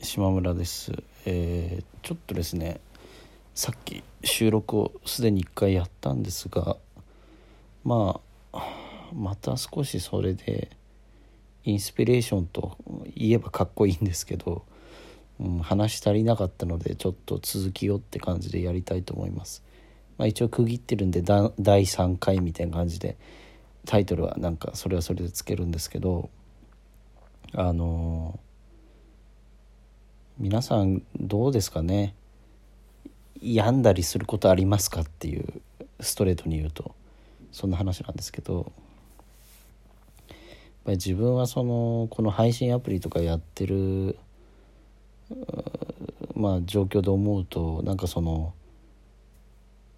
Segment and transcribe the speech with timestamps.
[0.00, 0.92] 島村です、
[1.26, 2.80] えーちょっとですね
[3.54, 6.78] さっき収録をすでに1回やったんですが
[7.84, 8.20] ま
[8.52, 8.66] あ
[9.12, 10.70] また少しそれで
[11.64, 12.78] インスピレーションと
[13.14, 14.64] 言えばかっこいいんですけど、
[15.38, 19.62] うん、話足りなかったのでちょっと続きをって感じでやりたいと思います、
[20.16, 23.18] まあ、一応区切ってるんでだ第3回みたいな感じで
[23.84, 26.30] タイトルはなんかそれはそれでつけるんですけど
[27.52, 28.47] あのー
[30.38, 32.14] 皆さんどうですかね？
[33.42, 35.44] 病んだりすることありますかっていう
[35.98, 36.94] ストレートに言うと
[37.50, 38.70] そんな話なんですけど。
[40.28, 40.36] やっ
[40.84, 44.16] ぱり自分はそのこの配信アプリとかやってる
[46.34, 48.54] まあ状況で思うとなんかその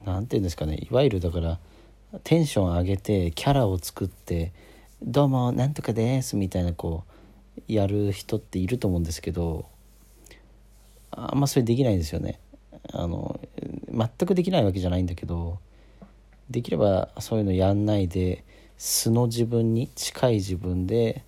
[0.04, 0.76] なんていうんですかね？
[0.76, 1.60] いわゆるだから
[2.24, 4.52] テンション上げてキャラを作って
[5.04, 7.04] 「どうもなんとかです」みたいなこ
[7.68, 9.66] うやる人っていると思うんですけど
[11.10, 12.40] あんまそれできないですよね。
[12.92, 13.40] あの
[13.90, 15.58] 全くできないわけじゃないんだけど
[16.48, 18.44] できればそういうのやんないで
[18.78, 21.24] 素の自分に近い自分で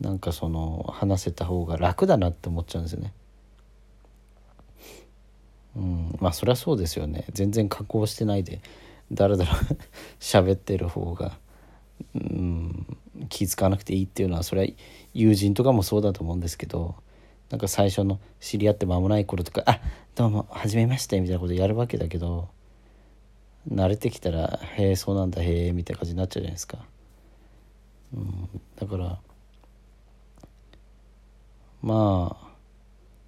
[0.00, 3.12] なんかその話せた方が楽だなって思っちゃうんですよね。
[5.76, 7.24] うんまあそりゃそうですよね。
[7.32, 8.60] 全然加工してないで
[9.12, 9.52] だらだら
[10.18, 11.38] 喋ってる方が
[12.14, 12.96] うん
[13.28, 14.68] 気づかなくていいっていうのはそれは
[15.14, 16.96] 友人とかもそうだと思うんですけど
[17.52, 19.78] なんか最初の知り合って間もない頃とか「あ
[20.14, 22.48] どうもはじめまして」みたいなことやるわけだけど
[23.70, 26.78] 慣れてきたら「へえそうなんだへえ」みたいな感じになっちゃうじゃないですか。
[28.14, 29.18] うん、だから
[31.82, 32.52] まあ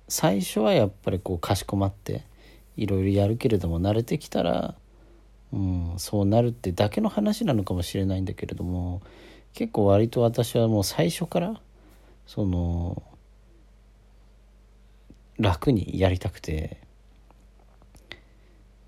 [0.08, 2.24] 最初はやっぱりこうかしこまって
[2.78, 4.74] いろいろやるけれども慣れてきたら、
[5.52, 9.02] うん、そうなるってだけの話なのかもしれないんだけれども
[9.52, 11.60] 結構割と私はもう最初から
[12.26, 13.02] その
[15.38, 16.82] 楽にやりたくて。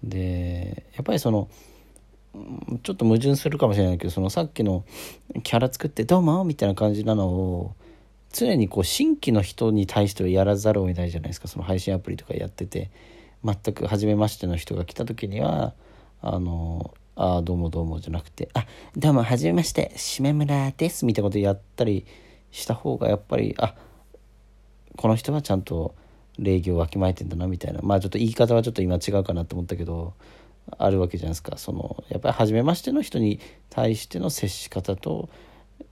[0.02, 1.48] でやっぱりその
[2.82, 4.84] ちょっと矛盾するかもしれないけどそのさっきの
[5.42, 7.74] キャラ作って「どうも」みたいな感じなのを
[8.32, 11.48] 常にこう新規の人に対してはやらざるを得ないじゃないですか。
[11.48, 12.90] その配信アプリとかやってて
[13.44, 15.74] 全く初めましての人が来た時には
[16.20, 22.04] 「あのあどうもどうも」じゃなくて「あどうも初めまして島村です」みたいなことやったり
[22.50, 23.74] した方がやっぱりあ
[24.96, 25.94] この人はちゃんと
[26.38, 27.80] 礼儀をわきまえてんだなみたいな。
[27.82, 30.14] まあちょっと言い方はちょっと今違うかなと思ったけど
[30.78, 31.56] あるわけじゃないですか。
[31.58, 35.28] そのやっぱり初めましての人に対しての接し方と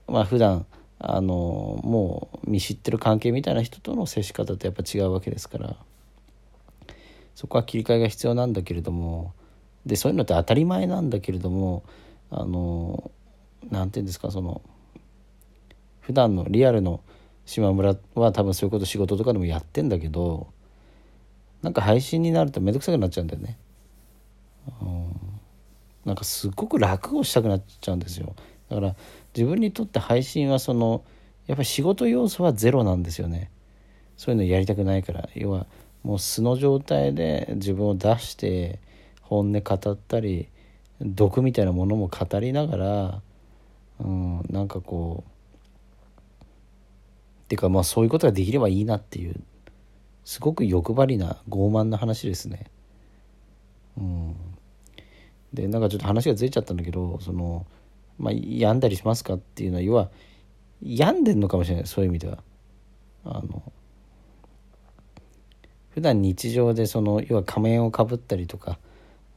[0.07, 0.65] まあ普段
[0.99, 5.75] あのもう見知ってる関係みたいな人との接し方ってやっぱ違うわけですから。
[7.35, 9.33] そこは切り替えが必要なんだけれども
[9.85, 11.83] でそういうのって当たり前なんだけれども
[12.31, 13.11] あの
[13.69, 14.61] なんていうんですかその
[15.99, 17.01] 普段のリアルの
[17.45, 20.47] 島村は多分そういうこと仕事とかでもやってんだけど
[21.61, 23.57] なんか配信になると面倒くさくなっちゃうんだよね。
[24.81, 25.05] うん。
[26.05, 28.35] なんかすっごく楽をしたくなっちゃうんですよ。
[28.69, 28.95] だから
[29.35, 31.03] 自分にとって配信はその
[31.47, 33.49] やっぱり仕事要素はゼロなんですよね。
[34.15, 35.27] そういうのやりたくないから。
[35.33, 35.65] 要は
[36.03, 38.79] もう素の状態で自分を出して
[39.21, 40.47] 本音語ったり
[41.01, 43.21] 毒みたいなものも語りながら、
[44.01, 45.34] うん、なんかこう
[47.45, 49.35] っていうかまあそういうことができればいいなっていう
[50.23, 52.65] すごく欲張りな傲慢な話ですね。
[53.97, 54.35] うん、
[55.53, 57.65] でなんかちょっと話がずれちゃったんだけどその、
[58.17, 60.09] まあ、病んだりしますかっていうのは要は
[60.81, 62.43] 病んでんのかもしれないそういう意味では。
[63.23, 63.63] あの
[65.89, 68.77] 普段日常でその要は仮面をかぶったりとか、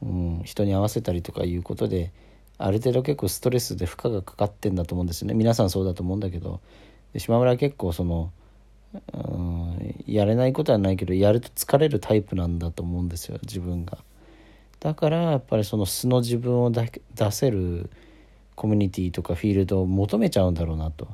[0.01, 2.11] うん、人に合わせたりとかいうことで
[2.57, 6.59] ある程度結構ストレスで負荷がかかってんだと思うんですよね皆さんそうだと思うんだけど
[7.13, 8.31] で島村結構その、
[9.13, 13.97] うん、やれないことはないけどやると疲れるタイプなんだと思うんですよ自分が。
[14.79, 16.91] だからやっぱりその素の自分を出
[17.31, 17.89] せる
[18.55, 21.07] コミュニティとかフィールドを求めちゃうんだろうなと。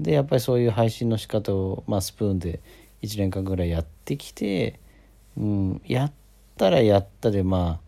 [0.00, 2.60] でやっぱりそういう配信の仕方を、まあ、スプーンで
[3.02, 4.80] 1年間ぐらいやってきて、
[5.36, 6.12] うん、やっ
[6.56, 7.80] たらやったでま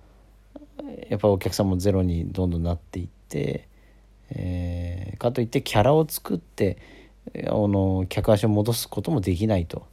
[0.79, 3.69] あやっぱお客さんもゼロにどんどんなっていって、
[4.31, 4.95] えー
[5.25, 6.77] かといってキャラを作って
[7.47, 9.87] あの客足を戻すこともできないと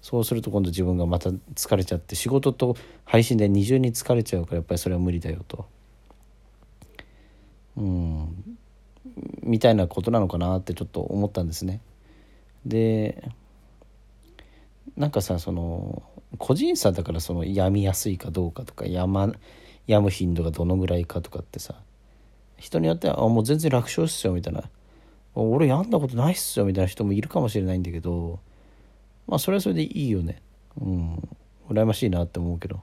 [0.00, 5.66] そうすると今度自分がまた疲れちゃって仕事と配信で二重に疲れちゃうからやっぱりそれは無理だよと。
[7.76, 8.58] うん
[9.42, 11.80] みたいなことなのかなってちょっと思ったんですね。
[12.66, 13.30] で
[14.96, 16.02] なんかさその
[16.38, 19.32] 個人差だからその病みやすいかどうかとか病,、ま、
[19.86, 21.74] 病む頻度がどのぐらいかとかってさ
[22.56, 24.64] 人によってはあ「もう全然楽勝っすよ」みたいな
[25.34, 28.40] 「俺病んだことないっすよ」みたいな人もいるかもしれないんだけど
[29.26, 30.42] まあそれはそれでいいよね。
[30.80, 31.28] うん。
[31.68, 32.82] 羨ましいなって思うけど。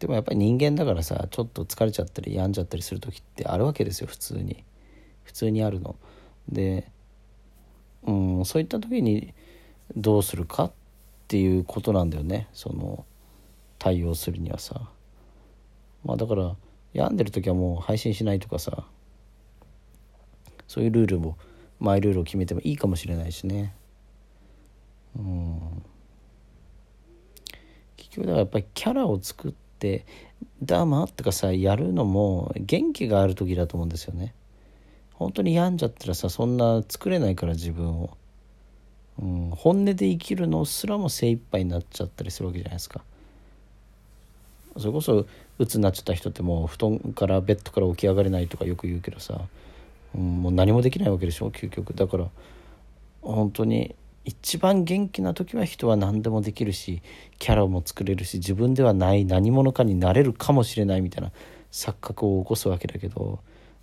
[0.00, 4.64] でもやっぱり人間だからさちょっと疲れちゃったり病んじゃったりする時ってあるわけですよ普通に。
[5.22, 5.94] 普通にあるの。
[6.48, 6.90] で
[8.04, 9.32] うんそういった時に
[9.96, 10.72] どうするかっ
[11.28, 12.48] ていうことなんだよね。
[12.52, 13.04] その
[13.78, 14.90] 対応するにはさ。
[16.04, 16.56] まあだから
[16.92, 18.86] 病んでる時はもう配信しないとかさ
[20.68, 21.36] そういうルールも
[21.78, 23.74] マイルールを決めてもいいかもしれないしね。
[25.16, 25.82] うん。
[27.96, 30.06] 結局だからやっぱりキャラを作って
[30.62, 34.34] 「ダーマ」とかさやるのも元気がある時だと思うんですよね。
[35.12, 38.16] 本当に病んじゃったらさそんな作れないから自分を、
[39.20, 43.04] うん、本音で生きるのすらも精一杯になっちゃったりするわけじゃないですか。
[44.78, 45.26] それこそ
[45.58, 49.40] 鬱になっちゃった人ってもう布団からベッドから起き上がれないとかよく言うけどさ、
[50.14, 51.94] うん、もう何もできないわけでしょ究極。
[51.94, 52.28] だから
[53.20, 57.02] 本当に一番元気な時は人は何でもできるし
[57.38, 61.32] キャラも作れるし自分ではない何者かになれるかもしれないみたいな
[61.72, 63.40] 錯覚を起こすわけだけど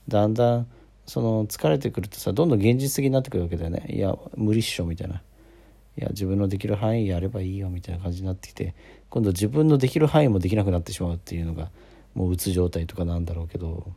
[0.08, 0.68] だんだん
[1.06, 3.86] その疲れてくるとさどんどん現実的になってくるわけだよね。
[3.90, 5.22] いや無理っしょみたいな。
[5.98, 8.74] いや自分のできる範囲やればいいよみたいな感じになってきて
[9.10, 11.70] 今度自分のできる範囲もできなくなってしまうっていうのが
[12.14, 13.92] もううつ状態とかなんだろうけど。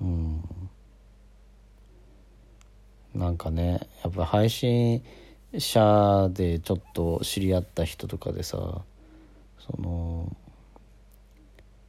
[0.00, 0.42] うん。
[3.14, 5.02] なんかねやっぱ配信
[5.56, 8.82] 者でちょっと知り合った人とかでさ
[9.58, 10.36] その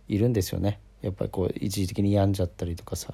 [0.08, 0.80] いるんですよね。
[1.02, 3.14] やっぱりこう一時的に病んじゃったりとかさ、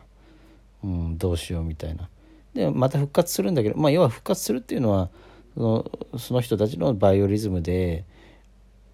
[0.83, 2.07] うん、どうしようみたいな。
[2.53, 5.09] でまた復活するんだけどまあ要は復活するっていうのは
[5.55, 8.05] そのその人たちのバイオリズムで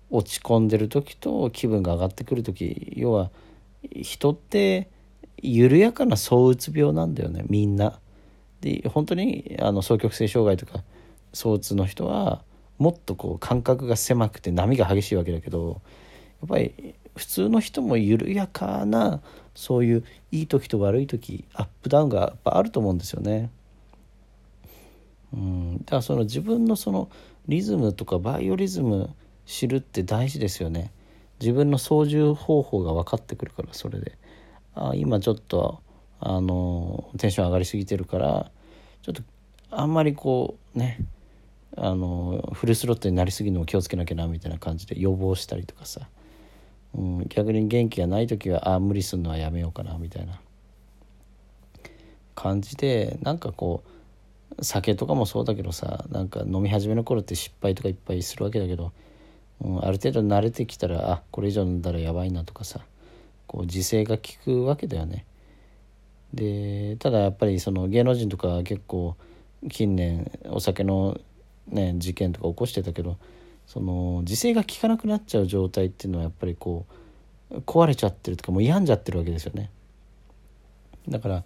[0.10, 3.32] 落ち込んでる時と気分が上がってくる時要は
[4.02, 4.90] 人って
[5.42, 8.00] 緩やかな躁うつ病なんだよねみんな。
[8.62, 10.84] で本当にあの双極性障害とか
[11.32, 12.44] 躁うつの人は
[12.78, 15.82] もっとこう感覚が狭くて波が激しいわけだけど
[16.42, 19.22] やっぱり普通の人も緩やかな
[19.56, 23.50] そういういい時と悪い時アップダウンがやっぱあると思うんですよね。
[25.34, 27.10] うん、だからその自分のその
[27.48, 29.10] リズムとかバイオリズム
[29.46, 30.92] 知るって大事ですよね。
[31.40, 34.18] 自分の操縦方法が分かってくるからそれで。
[34.76, 35.82] あ今ちょっと
[36.20, 38.52] あのテンション上がりすぎてるから
[39.02, 39.24] ちょっと
[39.72, 41.00] あんまりこうね
[41.78, 46.02] あのフルスロットになりすぎるのも気をつけなきゃなみたいな感じで予防したりとかさ、
[46.96, 50.40] うん、逆に元気がない時はあ無理するのはやめようかなみたいな
[52.36, 53.90] 感じでなんかこう
[54.62, 58.92] 酒とかもそうだけどさなんか飲み始めの頃って失敗とかいっぱいするわけだけど、
[59.62, 62.82] うん、ある程度慣れてきたらあこれ以上飲んだらやばいなとかさ
[63.48, 65.26] こう自制が効くわけだよね。
[66.34, 69.16] でただやっぱりその芸能人とか結構
[69.70, 71.20] 近年お酒の、
[71.68, 73.18] ね、事件とか起こしてたけど
[73.66, 76.86] その自制が効かなくなっちゃう状態っていうのはやっぱりこ
[77.52, 79.72] う壊れちゃってるとかもう病んじゃってるわけですよね。
[81.08, 81.44] だから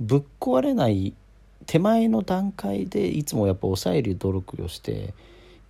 [0.00, 1.14] ぶっ壊れない
[1.66, 5.14] 手前の段階でいつもやっぱ抑える努力をして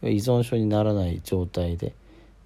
[0.02, 1.94] 依存症にならない状態で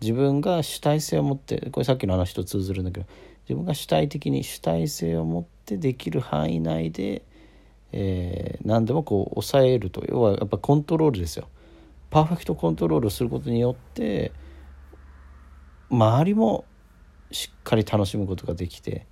[0.01, 3.07] 自分が主体性を持ってこれさっきの話と通ずるんだけど
[3.49, 7.23] 自分が主体的に主体性を持ってできる範囲内で、
[7.93, 11.49] えー、何でもこう抑えると要はやっぱコントロールですよ
[12.11, 14.33] パーフェクトコントロールをすることによって
[15.91, 16.65] 周りも
[17.31, 19.07] しっかり楽しむことができて、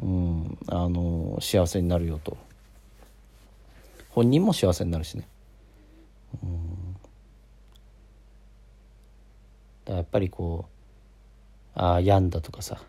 [0.00, 2.36] うん、あの幸せになるよと。
[4.12, 5.26] 本人も幸せになるしね。
[6.42, 6.96] うん。
[9.84, 10.66] だやっぱりこ
[11.76, 12.80] うああ病んだとかさ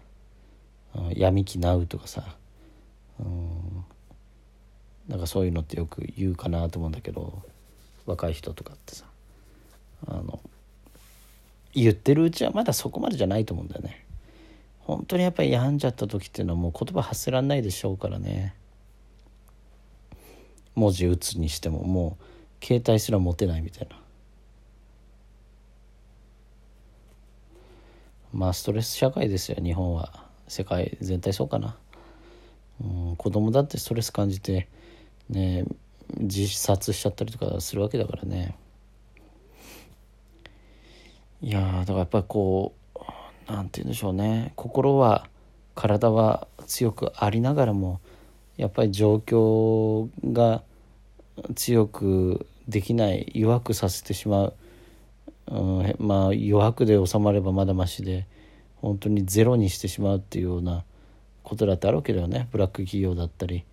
[1.15, 2.35] 病み気なうとかさ
[3.19, 3.85] うん
[5.07, 7.41] なんかそういうのってよく言うかなと思うんだけど
[8.05, 9.05] 若い人とかってさ
[10.07, 10.39] あの
[11.73, 14.05] 言ってるうちはまだそこまでじゃないと思うんだよね。
[14.81, 18.53] 本当にやっぱり病んじゃった時っていうのはもう言葉発せらんないでしょうからね。
[20.75, 22.17] 文字打つにしてもも
[22.61, 23.99] う携帯すら持てないみたいな。
[28.33, 30.23] まあストレス社会ですよ日本は。
[30.47, 31.77] 世界全体そうかな、
[32.81, 34.67] うん、子供だってストレス感じて
[35.29, 35.63] ね
[36.17, 38.55] 自殺しちゃったりとかするわけだからね。
[41.41, 42.73] いやだからやっぱりこ
[43.47, 44.53] うなんて言うんでしょうね。
[44.55, 45.27] 心は
[45.75, 47.99] 体は強くありながらも
[48.57, 50.63] やっぱり状況が
[51.55, 54.53] 強くできない弱くさせてしまう、
[55.47, 58.27] うん、まあ余白で収まればまだましで
[58.77, 60.83] 本当にゼロにしてしまうっていうような
[61.41, 62.47] ことだってあるわけだよね。
[62.51, 63.65] ブラック企業だったり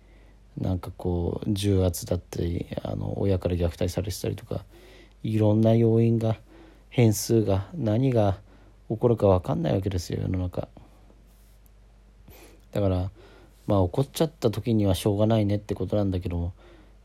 [0.57, 4.63] なんかこう重圧だったりあの親から虐待されてたりとか
[5.23, 6.37] いろんな要因が
[6.89, 8.39] 変数が何が
[8.89, 10.67] 起こるか分かんないわけですよ世の中。
[12.71, 13.11] だから
[13.71, 16.53] まあ怒っちゃった時にはしょうがないねってことなんだけども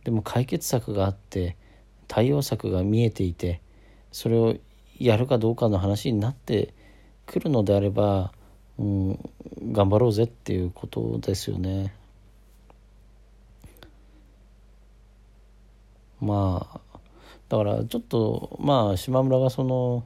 [0.03, 1.57] でも解決策があって
[2.09, 3.61] 対応策が見えていて
[4.11, 4.57] それを
[4.99, 6.75] やるかどうかの話になって
[7.25, 8.33] くるのであれば、
[8.81, 9.31] うん、
[9.71, 11.95] 頑張ろうぜっていうことですよね。
[16.21, 16.99] まあ
[17.49, 20.05] だからちょっとまあ島村がその、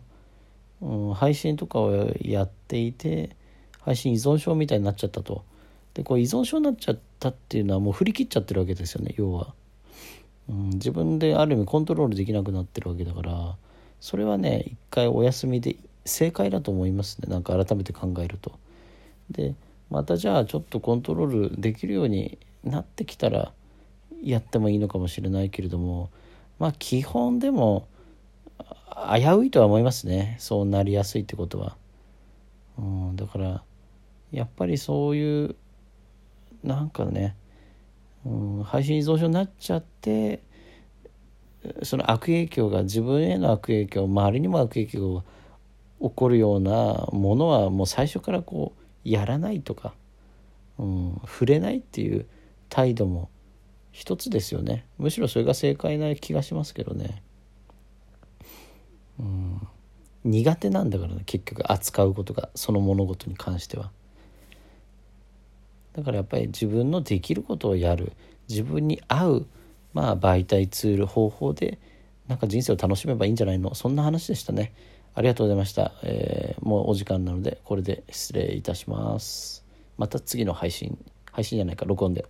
[0.82, 3.34] うん、配信とかをやっていて
[3.80, 5.48] 配信依存症みたいになっちゃったと
[5.94, 9.54] でこう依存症になっちゃったっていうのはもう振り切っちゃってるわけですよね要は、
[10.48, 13.56] うん、自分である意味コントロールできなくなってるわけだから
[14.00, 18.58] それはね一回お休みで正解だと思いますねなんか改めて考えると。
[19.30, 19.54] で
[19.90, 23.52] またじゃあちょっとコントロールできるようになってきたら
[24.22, 26.10] やってもいいのかもしれないけれども
[26.58, 27.88] まあ基本でも
[29.12, 31.76] 危ういとは思いますねそうなりやすいってことは、
[32.78, 33.62] うん、だから
[34.30, 35.56] やっぱりそういう
[36.62, 37.36] なんかね、
[38.24, 40.42] うん、配信依存症になっちゃって
[41.82, 45.24] その悪影響が自分への悪影響周りにも悪影響が
[46.00, 49.94] 起こるようなものはもう最初からこうやらないとか、
[50.78, 52.26] うん、触れないっていう
[52.68, 53.30] 態度も
[53.92, 54.86] 一つですよね。
[54.98, 57.22] むしろそれが正解な気がしますけどね、
[59.18, 59.68] うん、
[60.24, 63.90] 苦手なんだからね結局扱うことがその物事に関しては。
[65.94, 68.12] だからやっぱり自分のできることをやる。
[68.48, 69.46] 自分に合う
[69.92, 71.78] まあ媒体ツール方法で
[72.28, 73.74] なんか人生を楽しめばいいんじゃないの？
[73.74, 74.72] そんな話でしたね。
[75.14, 79.64] ありがとうございました、えー、もうお時間なのでこれで失礼いたします。
[79.98, 80.96] また次の配信
[81.32, 82.24] 配信じゃないか録音で。